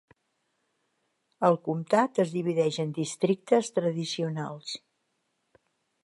[1.49, 4.73] El comtat es divideix en districtes tradicionals.